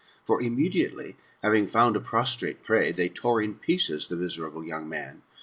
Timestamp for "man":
4.89-5.21